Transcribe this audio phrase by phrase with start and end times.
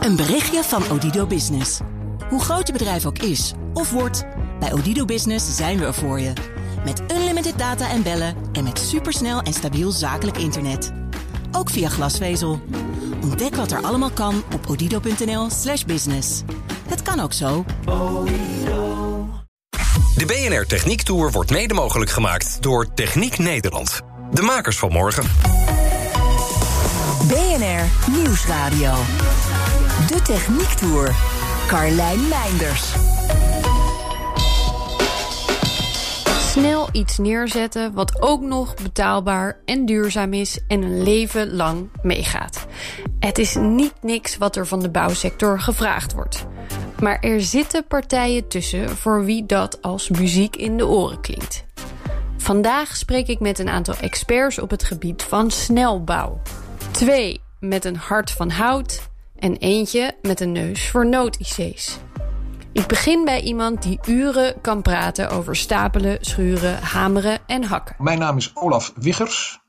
[0.00, 1.80] Een berichtje van Odido Business.
[2.28, 4.24] Hoe groot je bedrijf ook is of wordt,
[4.60, 6.32] bij Odido Business zijn we er voor je.
[6.84, 10.92] Met unlimited data en bellen en met supersnel en stabiel zakelijk internet.
[11.52, 12.60] Ook via glasvezel.
[13.22, 16.42] Ontdek wat er allemaal kan op odido.nl/slash business.
[16.88, 17.64] Het kan ook zo.
[20.16, 24.00] De BNR Techniek Tour wordt mede mogelijk gemaakt door Techniek Nederland.
[24.30, 25.24] De makers van morgen.
[27.30, 28.92] BNR Nieuwsradio.
[30.06, 31.14] De Techniek Tour.
[31.66, 32.94] Carlijn Meinders.
[36.52, 42.66] Snel iets neerzetten wat ook nog betaalbaar en duurzaam is en een leven lang meegaat.
[43.20, 46.46] Het is niet niks wat er van de bouwsector gevraagd wordt.
[47.00, 51.64] Maar er zitten partijen tussen voor wie dat als muziek in de oren klinkt.
[52.36, 56.40] Vandaag spreek ik met een aantal experts op het gebied van snelbouw.
[56.90, 61.98] Twee met een hart van hout en eentje met een neus voor nood-IC's.
[62.72, 67.96] Ik begin bij iemand die uren kan praten over stapelen, schuren, hameren en hakken.
[67.98, 69.60] Mijn naam is Olaf Wiggers.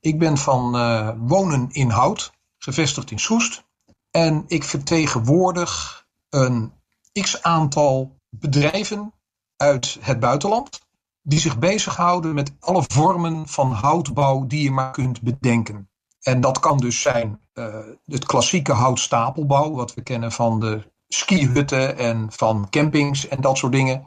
[0.00, 3.64] Ik ben van uh, Wonen in Hout, gevestigd in Soest.
[4.10, 6.72] En ik vertegenwoordig een
[7.20, 9.12] x aantal bedrijven
[9.56, 10.80] uit het buitenland.
[11.22, 15.89] Die zich bezighouden met alle vormen van houtbouw die je maar kunt bedenken.
[16.20, 21.98] En dat kan dus zijn uh, het klassieke houtstapelbouw, wat we kennen van de skihutten
[21.98, 24.06] en van campings en dat soort dingen.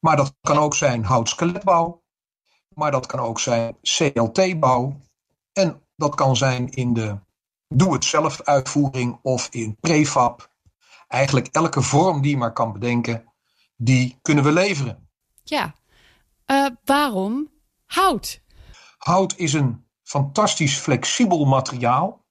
[0.00, 2.02] Maar dat kan ook zijn houtskeletbouw.
[2.74, 5.00] Maar dat kan ook zijn CLT-bouw.
[5.52, 7.18] En dat kan zijn in de
[7.68, 10.50] doe-het-zelf uitvoering of in prefab.
[11.08, 13.32] Eigenlijk elke vorm die je maar kan bedenken,
[13.76, 15.08] die kunnen we leveren.
[15.44, 15.74] Ja,
[16.46, 17.50] uh, waarom
[17.86, 18.40] hout?
[18.98, 22.24] Hout is een fantastisch flexibel materiaal.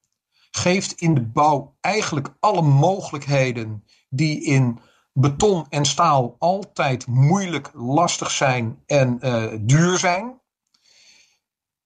[0.50, 4.78] Geeft in de bouw eigenlijk alle mogelijkheden die in
[5.12, 10.40] beton en staal altijd moeilijk, lastig zijn en uh, duur zijn.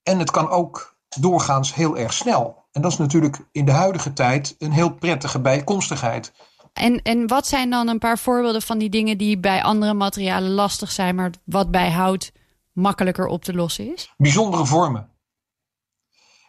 [0.03, 2.65] En het kan ook doorgaans heel erg snel.
[2.73, 6.33] En dat is natuurlijk in de huidige tijd een heel prettige bijkomstigheid.
[6.73, 10.51] En, en wat zijn dan een paar voorbeelden van die dingen die bij andere materialen
[10.51, 12.33] lastig zijn, maar wat bij hout
[12.73, 14.15] makkelijker op te lossen is?
[14.17, 15.16] Bijzondere vormen.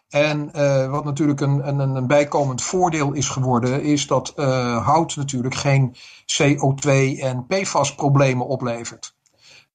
[0.08, 5.16] En uh, wat natuurlijk een, een, een bijkomend voordeel is geworden, is dat uh, hout
[5.16, 5.96] natuurlijk geen
[6.32, 9.16] CO2 en PFAS problemen oplevert.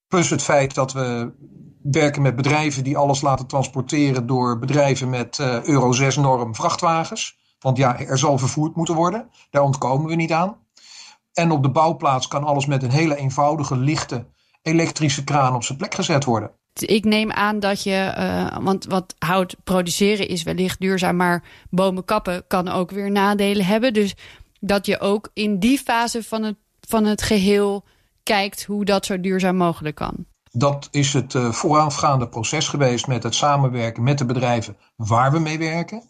[0.07, 1.31] Plus het feit dat we
[1.81, 7.37] werken met bedrijven die alles laten transporteren door bedrijven met uh, Euro 6 norm vrachtwagens.
[7.59, 9.29] Want ja, er zal vervoerd moeten worden.
[9.49, 10.57] Daar ontkomen we niet aan.
[11.33, 14.25] En op de bouwplaats kan alles met een hele eenvoudige, lichte
[14.61, 16.51] elektrische kraan op zijn plek gezet worden
[16.81, 22.05] ik neem aan dat je, uh, want wat hout produceren is wellicht duurzaam, maar bomen
[22.05, 23.93] kappen kan ook weer nadelen hebben.
[23.93, 24.15] Dus
[24.59, 26.55] dat je ook in die fase van het,
[26.87, 27.85] van het geheel
[28.23, 30.25] kijkt hoe dat zo duurzaam mogelijk kan.
[30.51, 35.39] Dat is het uh, voorafgaande proces geweest met het samenwerken met de bedrijven waar we
[35.39, 36.03] mee werken.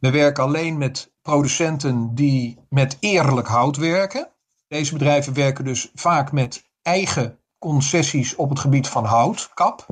[0.00, 4.28] We werken alleen met producenten die met eerlijk hout werken.
[4.68, 9.86] Deze bedrijven werken dus vaak met eigen concessies op het gebied van hout, kap.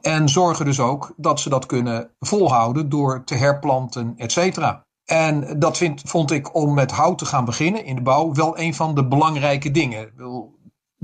[0.00, 4.86] En zorgen dus ook dat ze dat kunnen volhouden door te herplanten, et cetera.
[5.04, 8.58] En dat vind, vond ik om met hout te gaan beginnen in de bouw wel
[8.58, 10.12] een van de belangrijke dingen.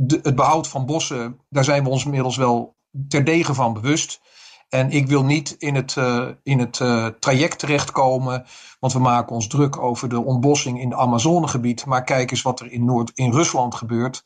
[0.06, 2.76] Het behoud van bossen, daar zijn we ons inmiddels wel
[3.08, 4.20] terdege van bewust.
[4.68, 8.44] En ik wil niet in het, uh, in het uh, traject terechtkomen,
[8.80, 11.86] want we maken ons druk over de ontbossing in het Amazonegebied.
[11.86, 14.24] Maar kijk eens wat er in, Noord, in Rusland gebeurt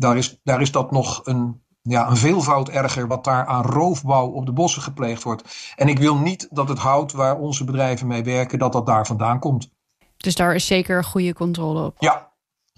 [0.00, 4.26] daar is, daar is dat nog een, ja, een veelvoud erger wat daar aan roofbouw
[4.26, 5.72] op de bossen gepleegd wordt.
[5.76, 9.06] En ik wil niet dat het hout waar onze bedrijven mee werken, dat dat daar
[9.06, 9.70] vandaan komt.
[10.16, 11.96] Dus daar is zeker goede controle op?
[11.98, 12.29] Ja,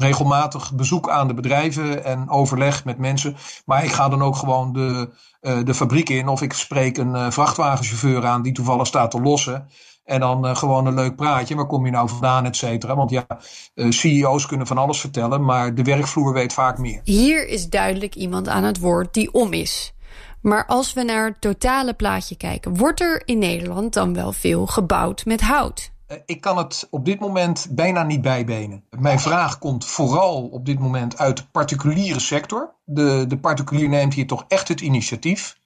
[0.03, 3.37] regelmatig bezoek aan de bedrijven en overleg met mensen.
[3.65, 7.15] Maar ik ga dan ook gewoon de, uh, de fabriek in of ik spreek een
[7.15, 9.69] uh, vrachtwagenchauffeur aan die toevallig staat te lossen.
[10.05, 11.55] En dan uh, gewoon een leuk praatje.
[11.55, 12.97] Waar kom je nou vandaan, et cetera.
[12.97, 13.27] Want ja,
[13.75, 17.01] CEO's kunnen van alles vertellen, maar de werkvloer weet vaak meer.
[17.05, 19.95] Hier is duidelijk iemand aan het woord die om is.
[20.41, 24.67] Maar als we naar het totale plaatje kijken, wordt er in Nederland dan wel veel
[24.67, 25.92] gebouwd met hout?
[26.13, 28.85] Uh, ik kan het op dit moment bijna niet bijbenen.
[28.99, 32.75] Mijn vraag komt vooral op dit moment uit de particuliere sector.
[32.85, 35.61] De, de particulier neemt hier toch echt het initiatief.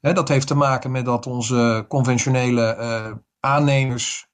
[0.00, 4.26] Dat heeft te maken met dat onze conventionele uh, aannemers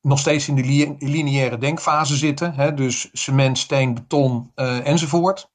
[0.00, 2.76] nog steeds in de lineaire denkfase zitten.
[2.76, 5.50] Dus cement, steen, beton uh, enzovoort.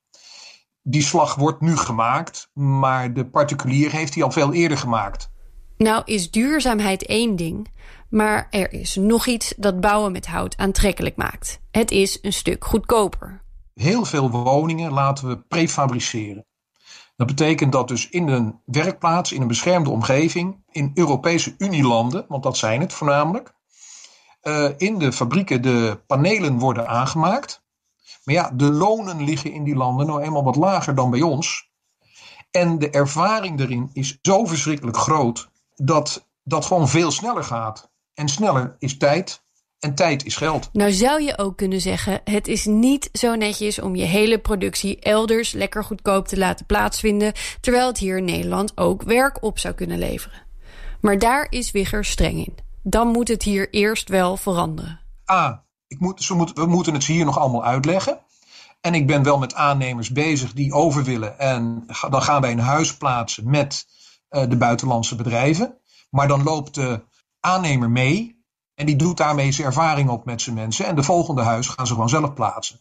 [0.81, 5.31] Die slag wordt nu gemaakt, maar de particulier heeft die al veel eerder gemaakt.
[5.77, 7.67] Nou is duurzaamheid één ding,
[8.09, 11.59] Maar er is nog iets dat bouwen met hout aantrekkelijk maakt.
[11.71, 13.41] Het is een stuk goedkoper.
[13.73, 16.45] Heel veel woningen laten we prefabriceren.
[17.15, 22.43] Dat betekent dat dus in een werkplaats, in een beschermde omgeving, in Europese Unielanden, want
[22.43, 23.53] dat zijn het voornamelijk,
[24.43, 27.65] uh, in de fabrieken de panelen worden aangemaakt.
[28.23, 31.69] Maar ja, de lonen liggen in die landen nou eenmaal wat lager dan bij ons.
[32.51, 37.89] En de ervaring erin is zo verschrikkelijk groot dat dat gewoon veel sneller gaat.
[38.17, 39.41] En sneller is tijd
[39.79, 40.69] en tijd is geld.
[40.73, 44.99] Nou zou je ook kunnen zeggen: het is niet zo netjes om je hele productie
[44.99, 49.73] elders lekker goedkoop te laten plaatsvinden, terwijl het hier in Nederland ook werk op zou
[49.73, 50.45] kunnen leveren.
[51.01, 52.55] Maar daar is Wigger streng in.
[52.83, 54.99] Dan moet het hier eerst wel veranderen.
[55.31, 58.19] A, ik moet, ze moet, we moeten het hier nog allemaal uitleggen.
[58.81, 61.39] En ik ben wel met aannemers bezig die over willen.
[61.39, 63.85] En dan gaan wij een huis plaatsen met
[64.29, 65.77] uh, de buitenlandse bedrijven.
[66.09, 67.01] Maar dan loopt de
[67.47, 68.45] aannemer mee
[68.75, 70.85] en die doet daarmee zijn ervaring op met zijn mensen.
[70.85, 72.79] En de volgende huis gaan ze gewoon zelf plaatsen.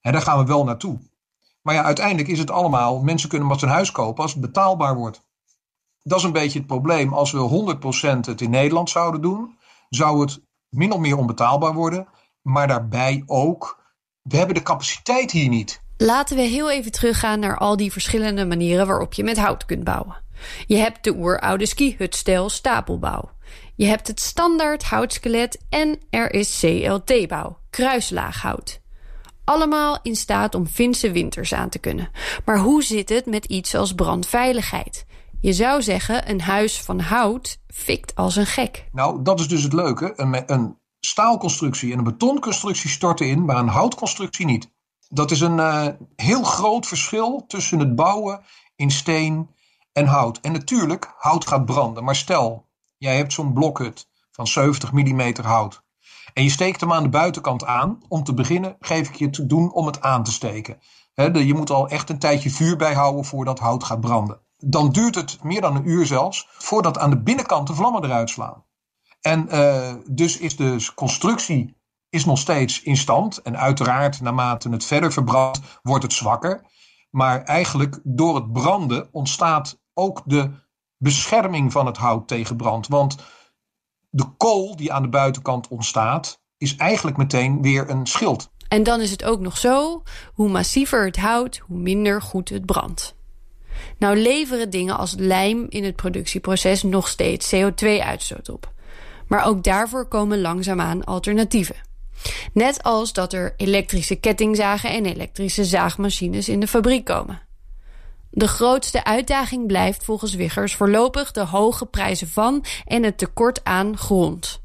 [0.00, 0.98] En daar gaan we wel naartoe.
[1.62, 4.94] Maar ja, uiteindelijk is het allemaal, mensen kunnen wat een huis kopen als het betaalbaar
[4.94, 5.22] wordt.
[6.02, 7.12] Dat is een beetje het probleem.
[7.12, 7.76] Als we
[8.18, 12.08] 100% het in Nederland zouden doen, zou het min of meer onbetaalbaar worden.
[12.42, 13.82] Maar daarbij ook,
[14.22, 15.80] we hebben de capaciteit hier niet.
[15.96, 19.84] Laten we heel even teruggaan naar al die verschillende manieren waarop je met hout kunt
[19.84, 20.22] bouwen.
[20.66, 23.30] Je hebt de oeroude skihutstijl stapelbouw.
[23.76, 28.80] Je hebt het standaard houtskelet en er is CLT-bouw, kruislaaghout.
[29.44, 32.10] Allemaal in staat om Finse winters aan te kunnen.
[32.44, 35.06] Maar hoe zit het met iets als brandveiligheid?
[35.40, 38.88] Je zou zeggen, een huis van hout fikt als een gek.
[38.92, 40.12] Nou, dat is dus het leuke.
[40.16, 44.70] Een, een staalconstructie en een betonconstructie storten in, maar een houtconstructie niet.
[45.08, 45.86] Dat is een uh,
[46.16, 48.40] heel groot verschil tussen het bouwen
[48.76, 49.50] in steen
[49.92, 50.38] en hout.
[50.40, 52.04] En natuurlijk, hout gaat branden.
[52.04, 52.65] Maar stel,
[52.98, 55.84] jij hebt zo'n blokhut van 70 mm hout.
[56.32, 57.98] En je steekt hem aan de buitenkant aan.
[58.08, 60.78] Om te beginnen geef ik je te doen om het aan te steken.
[61.14, 64.40] je moet al echt een tijdje vuur bijhouden voordat hout gaat branden.
[64.56, 68.30] Dan duurt het meer dan een uur zelfs voordat aan de binnenkant de vlammen eruit
[68.30, 68.64] slaan.
[69.20, 71.76] En uh, dus is de constructie
[72.10, 73.42] is nog steeds in stand.
[73.42, 76.64] En uiteraard, naarmate het verder verbrandt, wordt het zwakker.
[77.10, 80.50] Maar eigenlijk door het branden ontstaat ook de
[80.98, 82.88] bescherming van het hout tegen brand.
[82.88, 83.16] Want
[84.10, 88.50] de kool die aan de buitenkant ontstaat, is eigenlijk meteen weer een schild.
[88.68, 90.02] En dan is het ook nog zo:
[90.32, 93.14] hoe massiever het hout, hoe minder goed het brandt.
[93.98, 98.72] Nou leveren dingen als lijm in het productieproces nog steeds CO2-uitstoot op.
[99.26, 101.76] Maar ook daarvoor komen langzaamaan alternatieven.
[102.52, 107.45] Net als dat er elektrische kettingzagen en elektrische zaagmachines in de fabriek komen.
[108.36, 113.96] De grootste uitdaging blijft volgens Wiggers voorlopig de hoge prijzen van en het tekort aan
[113.96, 114.62] grond.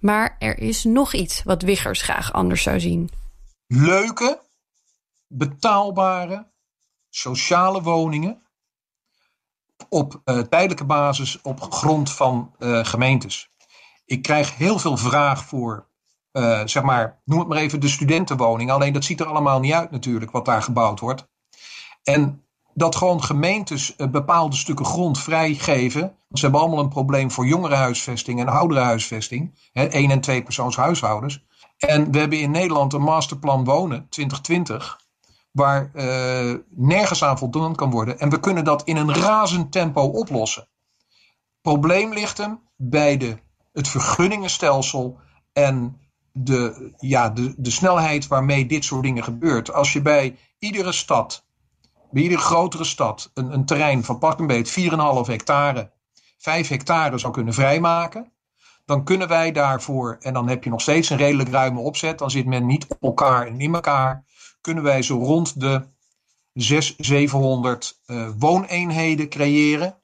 [0.00, 3.10] Maar er is nog iets wat Wiggers graag anders zou zien.
[3.66, 4.40] Leuke,
[5.26, 6.50] betaalbare,
[7.08, 8.42] sociale woningen
[9.88, 13.50] op uh, tijdelijke basis op grond van uh, gemeentes.
[14.04, 15.86] Ik krijg heel veel vraag voor,
[16.32, 18.70] uh, zeg maar, noem het maar even de studentenwoning.
[18.70, 21.30] Alleen dat ziet er allemaal niet uit natuurlijk, wat daar gebouwd wordt.
[22.02, 22.41] En
[22.74, 26.16] dat gewoon gemeentes eh, bepaalde stukken grond vrijgeven.
[26.32, 29.54] Ze hebben allemaal een probleem voor jongerenhuisvesting en ouderenhuisvesting.
[29.72, 31.44] Hè, één- en twee persoons huishoudens.
[31.78, 35.00] En we hebben in Nederland een masterplan wonen 2020.
[35.50, 38.18] Waar uh, nergens aan voldaan kan worden.
[38.18, 40.68] En we kunnen dat in een razend tempo oplossen.
[41.60, 43.36] Probleem ligt hem bij de,
[43.72, 45.18] het vergunningenstelsel
[45.52, 46.00] en
[46.32, 49.72] de, ja, de, de snelheid waarmee dit soort dingen gebeurt.
[49.72, 51.44] Als je bij iedere stad
[52.12, 54.86] bij iedere grotere stad een, een terrein van pak een beet 4,5
[55.26, 55.90] hectare,
[56.38, 58.32] 5 hectare zou kunnen vrijmaken,
[58.84, 62.30] dan kunnen wij daarvoor, en dan heb je nog steeds een redelijk ruime opzet, dan
[62.30, 64.24] zit men niet op elkaar en in elkaar,
[64.60, 65.88] kunnen wij zo rond de
[66.52, 69.98] 600, 700 uh, wooneenheden creëren,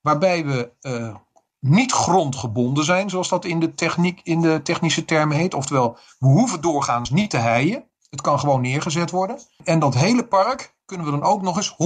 [0.00, 1.14] waarbij we uh,
[1.60, 5.54] niet grondgebonden zijn, zoals dat in de, techniek, in de technische termen heet.
[5.54, 7.84] Oftewel, we hoeven doorgaans niet te heien.
[8.10, 9.38] Het kan gewoon neergezet worden.
[9.64, 11.76] En dat hele park kunnen we dan ook nog eens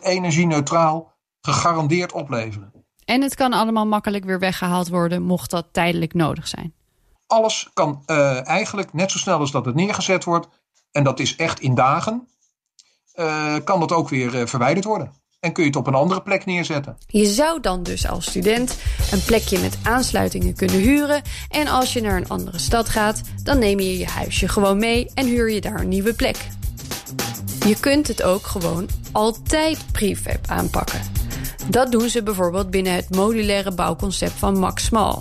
[0.00, 2.72] 100% energie-neutraal gegarandeerd opleveren.
[3.04, 6.74] En het kan allemaal makkelijk weer weggehaald worden, mocht dat tijdelijk nodig zijn.
[7.26, 10.48] Alles kan uh, eigenlijk net zo snel als dat het neergezet wordt,
[10.90, 12.28] en dat is echt in dagen,
[13.14, 15.12] uh, kan dat ook weer uh, verwijderd worden.
[15.40, 16.96] En kun je het op een andere plek neerzetten.
[17.06, 18.78] Je zou dan dus als student
[19.10, 21.22] een plekje met aansluitingen kunnen huren.
[21.48, 25.10] En als je naar een andere stad gaat, dan neem je je huisje gewoon mee
[25.14, 26.48] en huur je daar een nieuwe plek.
[27.66, 31.00] Je kunt het ook gewoon altijd prefab aanpakken.
[31.68, 35.18] Dat doen ze bijvoorbeeld binnen het modulaire bouwconcept van Max Small.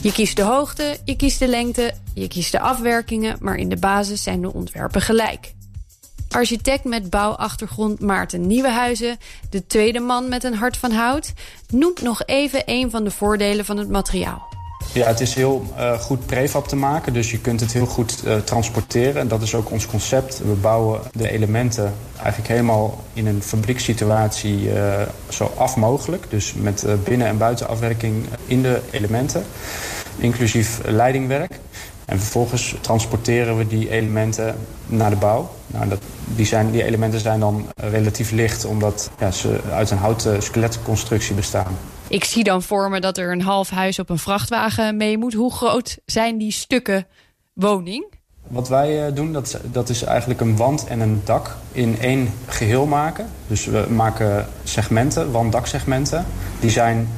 [0.00, 3.76] Je kiest de hoogte, je kiest de lengte, je kiest de afwerkingen, maar in de
[3.76, 5.54] basis zijn de ontwerpen gelijk.
[6.30, 9.18] Architect met bouwachtergrond Maarten Nieuwenhuizen,
[9.50, 11.32] de tweede man met een hart van hout,
[11.68, 14.53] noemt nog even een van de voordelen van het materiaal.
[14.94, 18.22] Ja, het is heel uh, goed prefab te maken, dus je kunt het heel goed
[18.24, 19.20] uh, transporteren.
[19.20, 20.38] En dat is ook ons concept.
[20.38, 26.26] We bouwen de elementen eigenlijk helemaal in een fabriekssituatie uh, zo af mogelijk.
[26.28, 29.44] Dus met binnen- en buitenafwerking in de elementen,
[30.16, 31.58] inclusief leidingwerk.
[32.04, 35.50] En vervolgens transporteren we die elementen naar de bouw.
[35.66, 40.42] Nou, dat, die, die elementen zijn dan relatief licht, omdat ja, ze uit een houten
[40.42, 41.76] skeletconstructie bestaan.
[42.08, 45.34] Ik zie dan voor me dat er een half huis op een vrachtwagen mee moet.
[45.34, 47.06] Hoe groot zijn die stukken
[47.52, 48.04] woning?
[48.48, 52.86] Wat wij doen, dat, dat is eigenlijk een wand en een dak in één geheel
[52.86, 53.28] maken.
[53.46, 56.26] Dus we maken segmenten, wand-daksegmenten.
[56.60, 57.08] Die zijn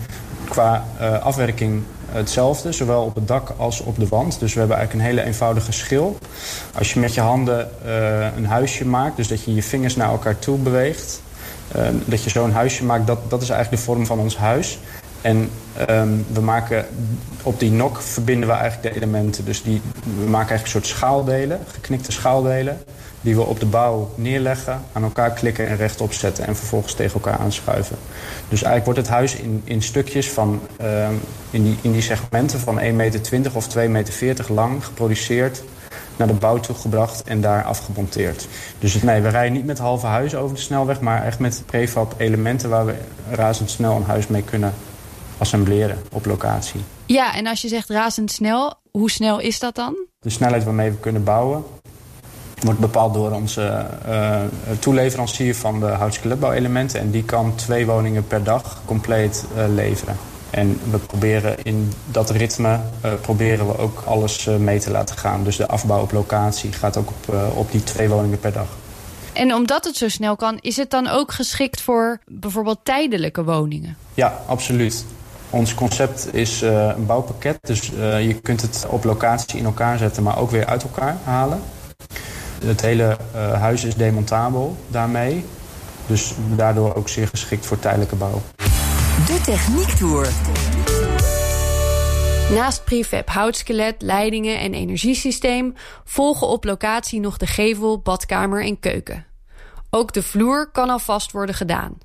[0.49, 4.41] qua uh, afwerking hetzelfde, zowel op het dak als op de wand.
[4.41, 6.19] Dus we hebben eigenlijk een hele eenvoudige schil.
[6.75, 10.11] Als je met je handen uh, een huisje maakt, dus dat je je vingers naar
[10.11, 11.25] elkaar toe beweegt...
[11.77, 14.79] Uh, dat je zo'n huisje maakt, dat, dat is eigenlijk de vorm van ons huis.
[15.21, 15.51] En
[15.91, 16.87] um, we maken
[17.43, 19.45] op die nok verbinden we eigenlijk de elementen.
[19.45, 22.79] Dus die, we maken eigenlijk een soort schaaldelen, geknikte schaaldelen...
[23.21, 26.47] die we op de bouw neerleggen, aan elkaar klikken en rechtop zetten...
[26.47, 27.97] en vervolgens tegen elkaar aanschuiven.
[28.49, 31.09] Dus eigenlijk wordt het huis in, in stukjes van, uh,
[31.51, 35.63] in, die, in die segmenten van 1,20 meter of 2,40 meter lang geproduceerd
[36.17, 38.49] naar de bouw toegebracht en daar afgemonteerd.
[38.79, 42.15] Dus nee, we rijden niet met halve huizen over de snelweg, maar echt met prefab
[42.17, 42.95] elementen waar we
[43.31, 44.75] razendsnel een huis mee kunnen
[45.39, 46.81] assembleren op locatie.
[47.07, 49.97] Ja, en als je zegt razendsnel, hoe snel is dat dan?
[50.21, 51.65] De snelheid waarmee we kunnen bouwen
[52.61, 54.41] wordt bepaald door onze uh,
[54.79, 57.01] toeleverancier van de houtskeletbouwelementen.
[57.01, 60.17] En die kan twee woningen per dag compleet uh, leveren.
[60.57, 65.45] En we proberen in dat ritme uh, proberen we ook alles mee te laten gaan.
[65.45, 68.67] Dus de afbouw op locatie gaat ook op, op die twee woningen per dag.
[69.33, 73.97] En omdat het zo snel kan, is het dan ook geschikt voor bijvoorbeeld tijdelijke woningen?
[74.15, 75.05] Ja, absoluut.
[75.51, 77.59] Ons concept is een bouwpakket.
[77.61, 81.61] Dus je kunt het op locatie in elkaar zetten, maar ook weer uit elkaar halen.
[82.65, 83.17] Het hele
[83.59, 85.45] huis is demontabel daarmee.
[86.07, 88.43] Dus daardoor ook zeer geschikt voor tijdelijke bouw.
[89.17, 90.29] De Techniek Tour.
[92.55, 99.27] Naast prefab houtskelet, leidingen en energiesysteem volgen op locatie nog de gevel, badkamer en keuken.
[99.91, 101.99] Ook de vloer kan alvast worden gedaan.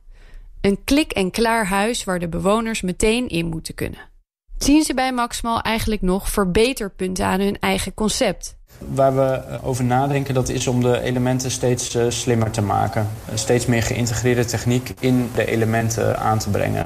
[0.62, 4.10] Een klik-en-klaar huis waar de bewoners meteen in moeten kunnen.
[4.58, 8.60] Zien ze bij Maximal eigenlijk nog verbeterpunten aan hun eigen concept?
[8.94, 13.08] Waar we over nadenken, dat is om de elementen steeds uh, slimmer te maken.
[13.34, 16.86] Steeds meer geïntegreerde techniek in de elementen aan te brengen.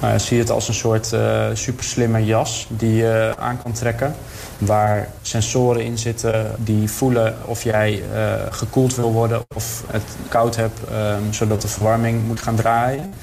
[0.00, 1.16] Nou, zie het als een soort
[1.52, 4.14] superslimme jas die je aan kan trekken.
[4.58, 8.02] Waar sensoren in zitten die voelen of jij
[8.50, 13.14] gekoeld wil worden of het koud hebt, uh, zodat de verwarming moet gaan draaien.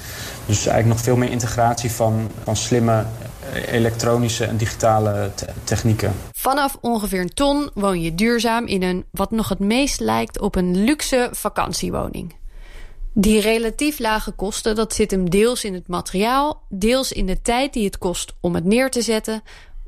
[0.46, 3.04] Dus eigenlijk nog veel meer integratie van, van slimme
[3.66, 6.12] elektronische en digitale te technieken.
[6.32, 10.54] Vanaf ongeveer een ton woon je duurzaam in een wat nog het meest lijkt op
[10.54, 12.34] een luxe vakantiewoning.
[13.14, 17.72] Die relatief lage kosten, dat zit hem deels in het materiaal, deels in de tijd
[17.72, 19.42] die het kost om het neer te zetten.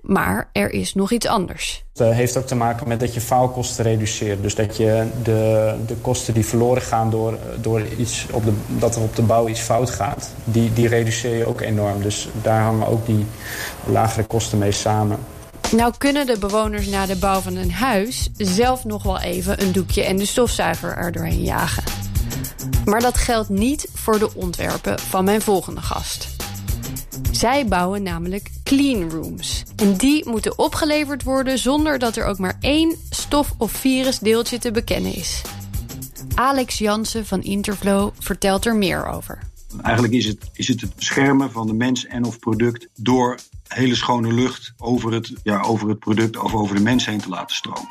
[0.07, 1.85] Maar er is nog iets anders.
[1.95, 4.43] Het heeft ook te maken met dat je faalkosten reduceert.
[4.43, 8.97] Dus dat je de, de kosten die verloren gaan door, door iets op de, dat
[8.97, 12.03] er op de bouw iets fout gaat, die, die reduceer je ook enorm.
[12.03, 13.27] Dus daar hangen ook die
[13.87, 15.19] lagere kosten mee samen.
[15.71, 19.73] Nou kunnen de bewoners na de bouw van een huis zelf nog wel even een
[19.73, 21.83] doekje en de stofzuiger er doorheen jagen.
[22.85, 26.29] Maar dat geldt niet voor de ontwerpen van mijn volgende gast.
[27.31, 29.63] Zij bouwen namelijk clean rooms.
[29.77, 34.71] En die moeten opgeleverd worden zonder dat er ook maar één stof- of virusdeeltje te
[34.71, 35.43] bekennen is.
[36.35, 39.39] Alex Jansen van Interflow vertelt er meer over.
[39.83, 43.39] Eigenlijk is het, is het beschermen van de mens en of product door
[43.69, 47.29] hele schone lucht over het, ja, over het product of over de mens heen te
[47.29, 47.89] laten stromen.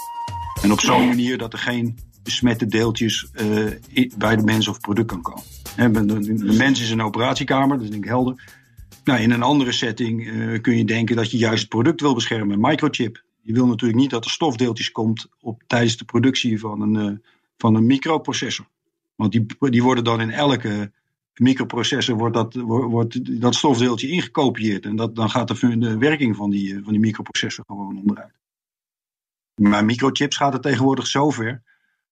[0.62, 5.08] En op zo'n manier dat er geen besmette deeltjes uh, bij de mens of product
[5.08, 5.44] kan komen.
[5.76, 8.63] De mens is een operatiekamer, dat is denk ik helder.
[9.04, 12.14] Nou, in een andere setting uh, kun je denken dat je juist het product wil
[12.14, 12.60] beschermen.
[12.60, 13.24] Microchip.
[13.42, 17.18] Je wil natuurlijk niet dat er stofdeeltjes komt op, tijdens de productie van een, uh,
[17.58, 18.68] van een microprocessor.
[19.16, 20.92] Want die, die worden dan in elke
[21.34, 24.86] microprocessor wordt dat, wordt dat stofdeeltje ingekopieerd.
[24.86, 28.34] En dat, dan gaat de, de werking van die, van die microprocessor gewoon onderuit.
[29.56, 31.62] Maar microchips gaat het tegenwoordig zover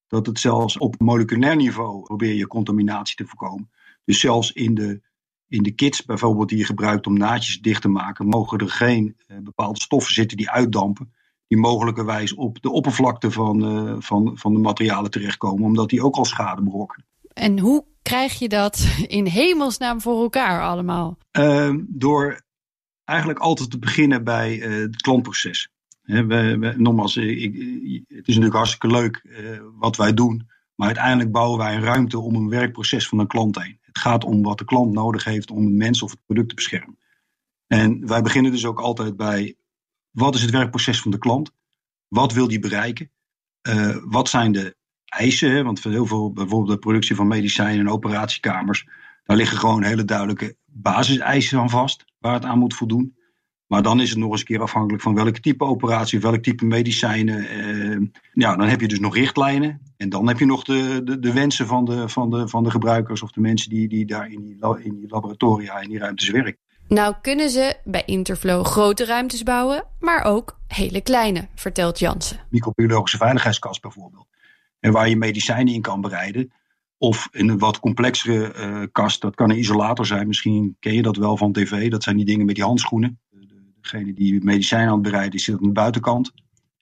[0.08, 3.72] dat het zelfs op moleculair niveau probeer je contaminatie te voorkomen.
[4.06, 5.02] Dus zelfs in de,
[5.52, 9.18] in de kits bijvoorbeeld die je gebruikt om naadjes dicht te maken, mogen er geen
[9.28, 11.14] uh, bepaalde stoffen zitten die uitdampen.
[11.48, 16.16] Die mogelijkerwijs op de oppervlakte van, uh, van, van de materialen terechtkomen, omdat die ook
[16.16, 17.06] al schade berokkenen.
[17.34, 21.18] En hoe krijg je dat in hemelsnaam voor elkaar allemaal?
[21.40, 22.42] Uh, door
[23.04, 25.70] eigenlijk altijd te beginnen bij het klantproces.
[26.02, 27.54] He, we, we, nogmaals, ik,
[28.08, 29.22] het is natuurlijk hartstikke leuk
[29.80, 30.50] wat wij doen.
[30.76, 33.80] Maar uiteindelijk bouwen wij een ruimte om een werkproces van een klant heen.
[33.92, 36.56] Het gaat om wat de klant nodig heeft om het mens of het product te
[36.56, 36.98] beschermen.
[37.68, 39.56] En wij beginnen dus ook altijd bij
[40.12, 41.52] wat is het werkproces van de klant?
[42.08, 43.12] Wat wil die bereiken?
[43.70, 45.64] Uh, wat zijn de eisen?
[45.66, 48.88] Want voor heel veel, bijvoorbeeld de productie van medicijnen en operatiekamers,
[49.24, 53.16] daar liggen gewoon hele duidelijke basiseisen aan vast waar het aan moet voldoen.
[53.72, 56.66] Maar dan is het nog eens een keer afhankelijk van welke type operatie, welk type
[56.66, 57.50] medicijnen.
[57.50, 59.82] Eh, ja, dan heb je dus nog richtlijnen.
[59.98, 62.72] En dan heb je nog de, de, de wensen van de, van, de, van de
[62.72, 66.30] gebruikers of de mensen die, die daar in die, in die laboratoria, in die ruimtes
[66.30, 66.58] werken.
[66.88, 72.40] Nou kunnen ze bij Interflow grote ruimtes bouwen, maar ook hele kleine, vertelt Jansen.
[72.50, 74.28] Microbiologische veiligheidskast bijvoorbeeld.
[74.80, 76.52] En waar je medicijnen in kan bereiden.
[76.98, 80.28] Of in een wat complexere uh, kast, dat kan een isolator zijn.
[80.28, 81.90] Misschien ken je dat wel van tv.
[81.90, 83.20] Dat zijn die dingen met die handschoenen
[83.82, 86.32] degene die medicijnen aan het bereiden is, zit aan de buitenkant.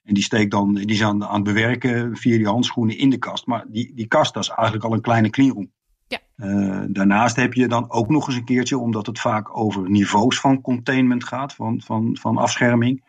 [0.02, 3.18] En die, steekt dan, die is aan, aan het bewerken via die handschoenen in de
[3.18, 3.46] kast.
[3.46, 5.70] Maar die, die kast, dat is eigenlijk al een kleine cleanroom.
[6.06, 6.18] Ja.
[6.36, 10.40] Uh, daarnaast heb je dan ook nog eens een keertje, omdat het vaak over niveaus
[10.40, 13.04] van containment gaat, van, van, van afscherming,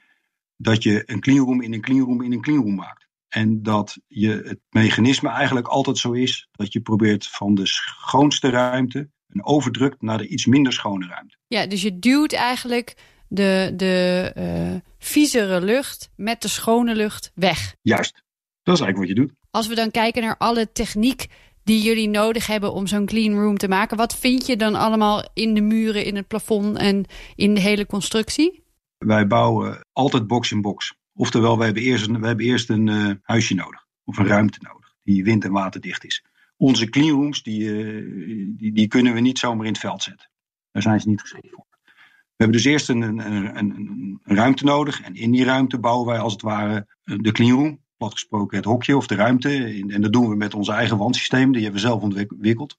[0.57, 3.07] dat je een cleanroom in een cleanroom in een cleanroom maakt.
[3.27, 8.49] En dat je het mechanisme eigenlijk altijd zo is dat je probeert van de schoonste
[8.49, 11.37] ruimte een overdrukt naar de iets minder schone ruimte.
[11.47, 12.95] Ja, dus je duwt eigenlijk
[13.31, 17.75] de, de uh, viezere lucht met de schone lucht weg.
[17.81, 18.23] Juist,
[18.63, 19.39] dat is eigenlijk wat je doet.
[19.51, 21.27] Als we dan kijken naar alle techniek
[21.63, 25.29] die jullie nodig hebben om zo'n clean room te maken, wat vind je dan allemaal
[25.33, 28.63] in de muren, in het plafond en in de hele constructie?
[28.97, 30.95] Wij bouwen altijd box in box.
[31.13, 34.59] Oftewel, we hebben eerst een, we hebben eerst een uh, huisje nodig, of een ruimte
[34.61, 36.23] nodig, die wind- en waterdicht is.
[36.57, 40.29] Onze cleanrooms, die, uh, die, die kunnen we niet zomaar in het veld zetten.
[40.71, 41.65] Daar zijn ze niet geschikt voor.
[42.41, 43.75] We hebben dus eerst een, een, een,
[44.23, 45.01] een, ruimte nodig.
[45.01, 47.79] En in die ruimte bouwen wij als het ware de cleanroom.
[47.97, 49.83] Plat gesproken het hokje of de ruimte.
[49.87, 51.51] En dat doen we met ons eigen wandsysteem.
[51.51, 52.77] Die hebben we zelf ontwikkeld.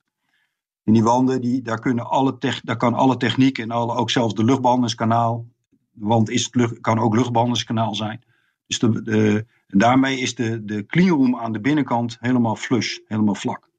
[0.84, 4.34] In die wanden, die, daar, kunnen alle daar kan alle techniek en alle, ook zelfs
[4.34, 5.46] de luchtbehandelingskanaal.
[5.70, 8.24] De wand is lucht, kan ook luchtbehandelingskanaal zijn.
[8.66, 13.70] Dus de, daarmee is de, de cleanroom aan de binnenkant helemaal flush, helemaal vlak.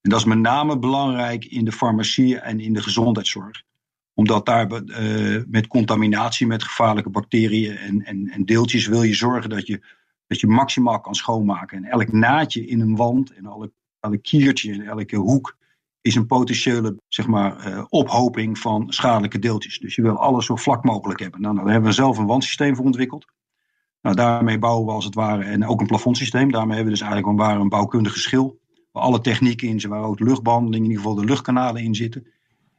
[0.00, 3.62] En dat is met name belangrijk in de farmacie en in de gezondheidszorg
[4.14, 9.50] omdat daar uh, met contaminatie met gevaarlijke bacteriën en, en, en deeltjes wil je zorgen
[9.50, 9.84] dat je,
[10.26, 11.76] dat je maximaal kan schoonmaken.
[11.78, 15.56] En elk naadje in een wand en elk, elk kiertje en elke hoek
[16.00, 19.78] is een potentiële zeg maar, uh, ophoping van schadelijke deeltjes.
[19.78, 21.40] Dus je wil alles zo vlak mogelijk hebben.
[21.40, 23.26] Nou, daar hebben we zelf een wandsysteem voor ontwikkeld.
[24.00, 26.50] Nou, daarmee bouwen we als het ware, en ook een plafondsysteem.
[26.50, 28.58] Daarmee hebben we dus eigenlijk een, een bouwkundige schil.
[28.92, 31.94] Waar alle technieken in zitten, waar ook de luchtbehandeling, in ieder geval de luchtkanalen in
[31.94, 32.26] zitten.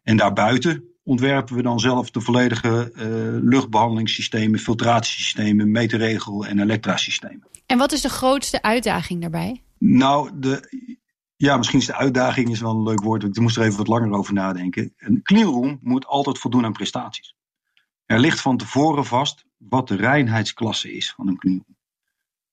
[0.04, 3.02] En daarbuiten ontwerpen we dan zelf de volledige uh,
[3.50, 7.48] luchtbehandelingssystemen, filtratiesystemen, meterregel en elektrasystemen.
[7.66, 9.64] En wat is de grootste uitdaging daarbij?
[9.78, 10.70] Nou, de,
[11.36, 13.24] ja, misschien is de uitdaging is wel een leuk woord.
[13.24, 14.94] Ik moest er even wat langer over nadenken.
[14.98, 17.36] Een cleanroom moet altijd voldoen aan prestaties.
[18.06, 21.78] Er ligt van tevoren vast wat de reinheidsklasse is van een cleanroom.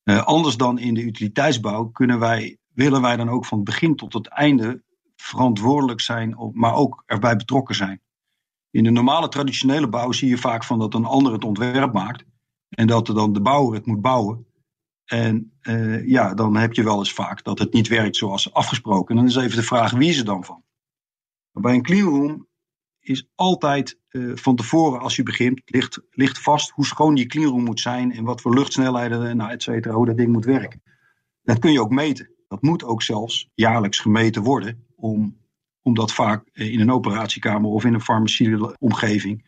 [0.04, 3.96] Uh, anders dan in de utiliteitsbouw kunnen wij, willen wij dan ook van het begin
[3.96, 4.82] tot het einde
[5.16, 8.00] verantwoordelijk zijn, maar ook erbij betrokken zijn.
[8.72, 12.24] In de normale traditionele bouw zie je vaak van dat een ander het ontwerp maakt.
[12.68, 14.46] En dat dan de bouwer het moet bouwen.
[15.04, 19.08] En uh, ja, dan heb je wel eens vaak dat het niet werkt zoals afgesproken.
[19.08, 20.62] En dan is even de vraag wie is er dan van.
[21.50, 22.46] Maar bij een cleanroom
[23.00, 27.64] is altijd uh, van tevoren als je begint, ligt, ligt vast hoe schoon die cleanroom
[27.64, 28.12] moet zijn.
[28.12, 30.82] En wat voor luchtsnelheden, nou, et cetera, hoe dat ding moet werken.
[31.42, 32.30] Dat kun je ook meten.
[32.48, 35.40] Dat moet ook zelfs jaarlijks gemeten worden om
[35.82, 39.44] omdat vaak in een operatiekamer of in een farmacieutische omgeving,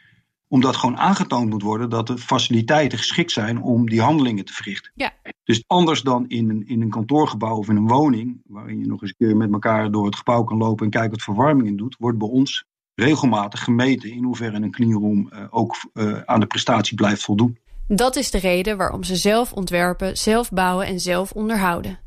[0.48, 4.92] omdat gewoon aangetoond moet worden dat de faciliteiten geschikt zijn om die handelingen te verrichten.
[4.94, 5.12] Ja.
[5.44, 9.02] Dus anders dan in een, in een kantoorgebouw of in een woning, waarin je nog
[9.02, 11.96] eens een keer met elkaar door het gebouw kan lopen en kijken wat verwarming doet,
[11.98, 16.96] wordt bij ons regelmatig gemeten in hoeverre een cleanroom uh, ook uh, aan de prestatie
[16.96, 17.58] blijft voldoen.
[17.88, 21.98] Dat is de reden waarom ze zelf ontwerpen, zelf bouwen en zelf onderhouden.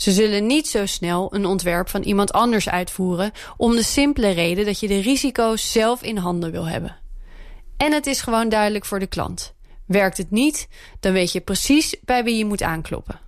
[0.00, 4.64] Ze zullen niet zo snel een ontwerp van iemand anders uitvoeren om de simpele reden
[4.64, 6.96] dat je de risico's zelf in handen wil hebben.
[7.76, 9.54] En het is gewoon duidelijk voor de klant.
[9.86, 10.68] Werkt het niet,
[11.00, 13.20] dan weet je precies bij wie je moet aankloppen.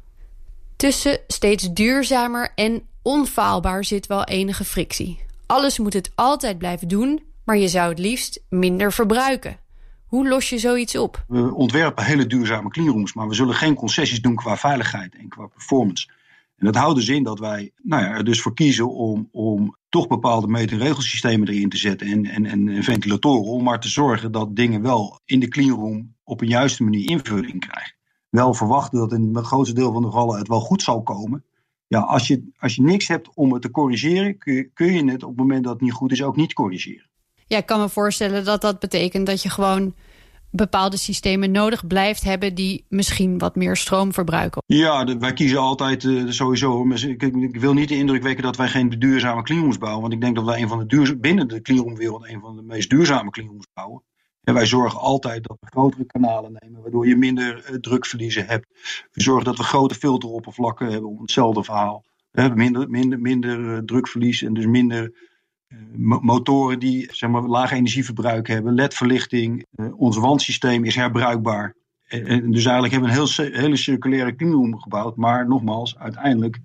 [0.77, 5.21] Tussen steeds duurzamer en onfaalbaar zit wel enige frictie.
[5.47, 9.57] Alles moet het altijd blijven doen, maar je zou het liefst minder verbruiken.
[10.07, 11.25] Hoe los je zoiets op?
[11.29, 15.47] We ontwerpen hele duurzame cleanrooms, maar we zullen geen concessies doen qua veiligheid en qua
[15.47, 16.09] performance.
[16.62, 19.77] En dat houdt dus in dat wij nou ja, er dus voor kiezen om, om
[19.88, 23.88] toch bepaalde meet- en regelsystemen erin te zetten en, en, en ventilatoren, om maar te
[23.88, 27.94] zorgen dat dingen wel in de cleanroom op een juiste manier invulling krijgen.
[28.29, 31.44] Wel verwachten dat in het grootste deel van de gevallen het wel goed zal komen.
[31.87, 35.11] Ja, als je, als je niks hebt om het te corrigeren, kun je, kun je
[35.11, 37.11] het op het moment dat het niet goed is ook niet corrigeren.
[37.46, 39.94] Ja, ik kan me voorstellen dat dat betekent dat je gewoon
[40.53, 44.62] bepaalde systemen nodig blijft hebben die misschien wat meer stroom verbruiken.
[44.67, 46.91] Ja, wij kiezen altijd uh, sowieso.
[46.91, 50.01] Ik, ik, wil niet de indruk wekken dat wij geen duurzame cleanrooms bouwen.
[50.01, 52.62] Want ik denk dat wij een van de duurzaam, binnen de cleanroomwereld een van de
[52.62, 54.03] meest duurzame cleanrooms bouwen.
[54.43, 58.67] En wij zorgen altijd dat we grotere kanalen nemen, waardoor je minder uh, drukverliezen hebt.
[59.12, 62.05] We zorgen dat we grote filteroppervlakken hebben om hetzelfde verhaal.
[62.31, 65.12] We hebben minder, minder, minder uh, drukverlies en dus minder
[65.97, 69.67] motoren die zeg maar, laag energieverbruik hebben, LED-verlichting.
[69.97, 71.75] ons wandsysteem is herbruikbaar.
[72.09, 75.17] En dus eigenlijk hebben we een heel, hele circulaire cleanroom gebouwd.
[75.17, 76.59] Maar nogmaals, uiteindelijk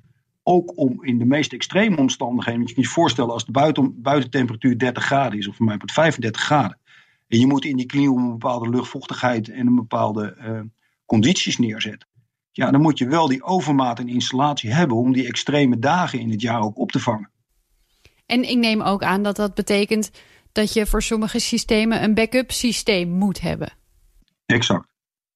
[0.43, 2.61] ook om in de meest extreme omstandigheden.
[2.61, 6.41] Moet je je voorstellen als de buiten, buitentemperatuur 30 graden is, of voor mij 35
[6.41, 6.79] graden.
[7.27, 10.35] En je moet in die cleanroom een bepaalde luchtvochtigheid en een bepaalde
[11.05, 12.07] condities neerzetten.
[12.51, 16.29] Ja, dan moet je wel die overmaat en installatie hebben om die extreme dagen in
[16.29, 17.31] het jaar ook op te vangen.
[18.27, 20.11] En ik neem ook aan dat dat betekent
[20.51, 23.73] dat je voor sommige systemen een backup systeem moet hebben.
[24.45, 24.87] Exact.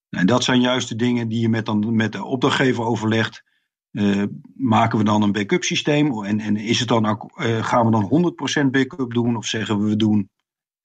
[0.09, 3.43] En dat zijn juist de dingen die je met, dan, met de opdrachtgever overlegt.
[3.91, 4.23] Uh,
[4.55, 6.23] maken we dan een backup systeem?
[6.23, 8.33] En, en is het dan ook, uh, gaan we dan
[8.65, 9.35] 100% backup doen?
[9.35, 10.29] Of zeggen we we doen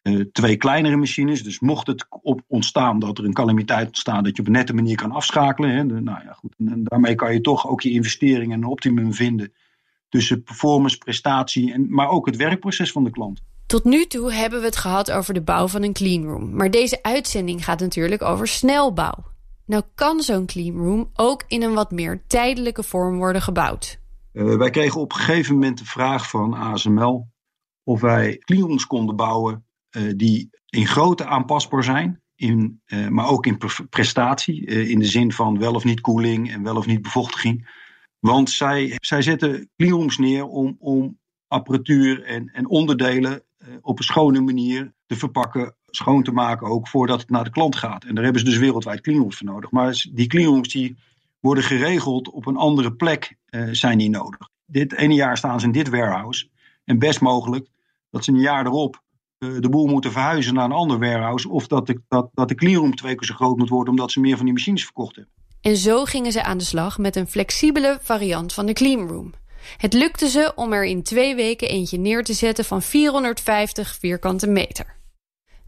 [0.02, 1.42] uh, twee kleinere machines?
[1.42, 4.74] Dus mocht het op ontstaan dat er een calamiteit ontstaat, dat je op een nette
[4.74, 5.70] manier kan afschakelen.
[5.70, 5.84] Hè?
[5.84, 6.54] Nou ja, goed.
[6.58, 9.52] En daarmee kan je toch ook je investeringen een optimum vinden
[10.16, 13.42] tussen performance, prestatie, en, maar ook het werkproces van de klant.
[13.66, 16.54] Tot nu toe hebben we het gehad over de bouw van een cleanroom.
[16.54, 19.14] Maar deze uitzending gaat natuurlijk over snelbouw.
[19.66, 23.98] Nou kan zo'n cleanroom ook in een wat meer tijdelijke vorm worden gebouwd.
[24.32, 27.28] Uh, wij kregen op een gegeven moment de vraag van ASML
[27.82, 33.46] of wij cleanrooms konden bouwen uh, die in grootte aanpasbaar zijn, in, uh, maar ook
[33.46, 33.58] in
[33.90, 37.84] prestatie, in de zin van wel of niet koeling en wel of niet bevochtiging.
[38.18, 44.04] Want zij, zij zetten cleanrooms neer om, om apparatuur en, en onderdelen uh, op een
[44.04, 48.04] schone manier te verpakken, schoon te maken, ook voordat het naar de klant gaat.
[48.04, 49.70] En daar hebben ze dus wereldwijd cleanrooms voor nodig.
[49.70, 50.96] Maar die cleanrooms die
[51.40, 54.48] worden geregeld op een andere plek, uh, zijn die nodig.
[54.66, 56.48] Dit ene jaar staan ze in dit warehouse.
[56.84, 57.68] En best mogelijk
[58.10, 59.02] dat ze een jaar erop
[59.38, 61.48] uh, de boel moeten verhuizen naar een ander warehouse.
[61.48, 64.20] Of dat de, dat, dat de cleanroom twee keer zo groot moet worden omdat ze
[64.20, 65.34] meer van die machines verkocht hebben.
[65.66, 69.32] En zo gingen ze aan de slag met een flexibele variant van de cleanroom.
[69.76, 74.46] Het lukte ze om er in twee weken eentje neer te zetten van 450 vierkante
[74.46, 74.96] meter.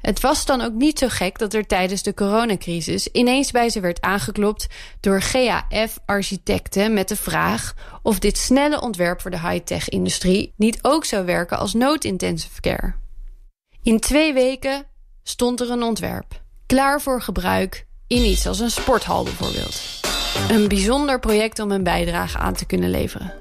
[0.00, 3.80] Het was dan ook niet zo gek dat er tijdens de coronacrisis ineens bij ze
[3.80, 4.66] werd aangeklopt
[5.00, 11.24] door GAF-architecten met de vraag of dit snelle ontwerp voor de high-tech-industrie niet ook zou
[11.24, 12.94] werken als nood-intensive care.
[13.82, 14.86] In twee weken
[15.22, 20.00] stond er een ontwerp, klaar voor gebruik in iets als een sporthal bijvoorbeeld.
[20.50, 23.32] Een bijzonder project om een bijdrage aan te kunnen leveren.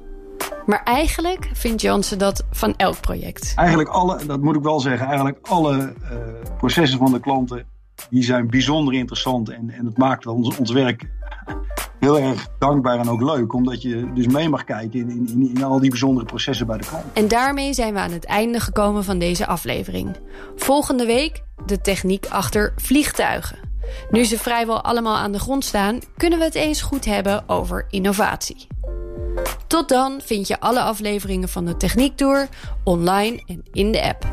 [0.66, 3.54] Maar eigenlijk vindt Jansen dat van elk project.
[3.56, 6.18] Eigenlijk alle, dat moet ik wel zeggen, eigenlijk alle uh,
[6.58, 7.66] processen van de klanten,
[8.10, 9.50] die zijn bijzonder interessant.
[9.50, 11.10] En, en het maakt ons, ons werk
[12.00, 13.54] heel erg dankbaar en ook leuk.
[13.54, 16.86] Omdat je dus mee mag kijken in, in, in al die bijzondere processen bij de
[16.86, 17.06] klant.
[17.14, 20.16] En daarmee zijn we aan het einde gekomen van deze aflevering.
[20.56, 23.67] Volgende week de techniek achter vliegtuigen.
[24.10, 27.86] Nu ze vrijwel allemaal aan de grond staan, kunnen we het eens goed hebben over
[27.90, 28.68] innovatie.
[29.68, 32.48] Tot dan vind je alle afleveringen van de Techniek Tour
[32.84, 34.26] online en in de app.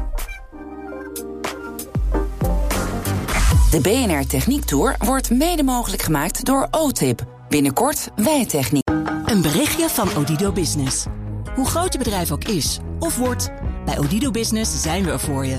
[3.70, 7.24] De BNR Techniek Tour wordt mede mogelijk gemaakt door OTIP.
[7.48, 8.90] Binnenkort Wijtechniek.
[9.24, 11.06] Een berichtje van Odido Business.
[11.54, 13.50] Hoe groot je bedrijf ook is of wordt,
[13.84, 15.58] bij Odido Business zijn we er voor je.